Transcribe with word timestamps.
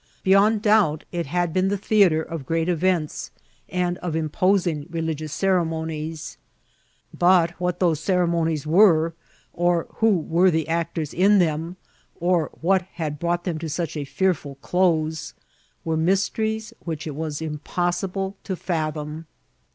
Beyond 0.23 0.63
doubt 0.63 1.03
it 1.11 1.27
had 1.27 1.53
been 1.53 1.67
the 1.67 1.77
theatre 1.77 2.23
of 2.23 2.47
great 2.47 2.67
events 2.67 3.29
and 3.69 3.99
of 3.99 4.15
imposing 4.15 4.87
religious 4.89 5.31
ceremonies; 5.31 6.37
but 7.15 7.51
what 7.61 7.79
those 7.79 7.99
ceremonies 7.99 8.65
were, 8.65 9.13
or 9.53 9.85
who 9.97 10.17
were 10.17 10.49
the 10.49 10.67
actors 10.67 11.13
in 11.13 11.37
them, 11.37 11.77
or 12.19 12.49
what 12.61 12.81
had 12.93 13.19
brought 13.19 13.43
them 13.43 13.59
to 13.59 13.69
such 13.69 13.95
a 13.95 14.03
fearful 14.03 14.55
close, 14.55 15.35
were 15.85 15.95
mysteries 15.97 16.73
which 16.79 17.05
it 17.05 17.13
was 17.15 17.39
impossible 17.39 18.35
to 18.43 18.55
fathom. 18.55 19.27